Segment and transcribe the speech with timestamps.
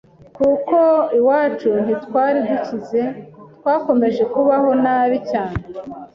[0.37, 0.77] kuko
[1.17, 3.01] iwacu ntitwari dukize
[3.59, 5.57] twakomeje kubaho nabi cyane